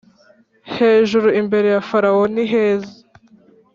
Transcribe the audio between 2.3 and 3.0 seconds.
niheza